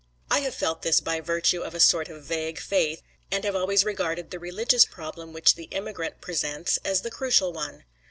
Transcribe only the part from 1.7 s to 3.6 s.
a sort of vague faith, and have